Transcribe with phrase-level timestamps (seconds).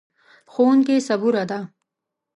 [0.51, 1.59] ښوونکې صبوره ده.